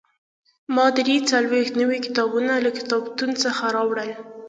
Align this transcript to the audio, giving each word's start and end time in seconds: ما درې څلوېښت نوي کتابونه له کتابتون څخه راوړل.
ما 0.75 0.85
درې 0.97 1.15
څلوېښت 1.29 1.73
نوي 1.81 1.99
کتابونه 2.05 2.53
له 2.65 2.71
کتابتون 2.77 3.29
څخه 3.43 3.63
راوړل. 3.75 4.09